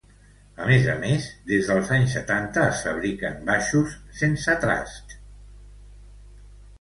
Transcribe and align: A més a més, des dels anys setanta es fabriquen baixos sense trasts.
A 0.63 0.67
més 0.67 0.85
a 0.91 0.93
més, 1.01 1.25
des 1.49 1.67
dels 1.71 1.91
anys 1.97 2.15
setanta 2.17 2.63
es 2.69 2.79
fabriquen 2.85 3.37
baixos 3.49 3.93
sense 4.23 4.57
trasts. 4.65 5.15